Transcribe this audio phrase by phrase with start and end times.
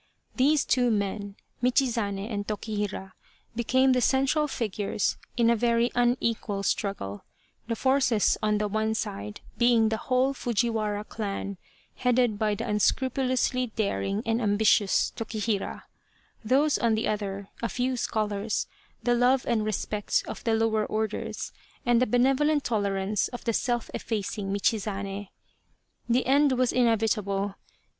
[0.35, 3.11] These two men, Michizane and Tokihira,
[3.55, 7.23] became the central figures in a very unequal struggle,
[7.67, 11.57] the forces on the one side being the whole Fujiwara clan,
[11.97, 15.83] headed by the unscrupulously daring and ambitious Tokihira;
[16.43, 18.65] those on the other, a few scholars,
[19.03, 21.51] the love and respect of the lower orders,
[21.85, 25.27] and the benevolent tolerance of the self effacing Michizane.
[26.09, 27.53] The end was inevitable.